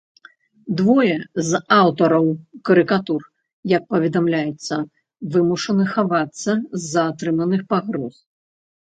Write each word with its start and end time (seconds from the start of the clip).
Двое 0.77 1.17
з 1.49 1.61
аўтараў 1.81 2.25
карыкатур, 2.71 3.21
як 3.75 3.83
паведамляецца, 3.93 4.75
вымушаны 5.39 5.83
хавацца 5.95 6.51
з-за 6.81 7.01
атрыманых 7.15 7.61
пагроз. 7.73 8.15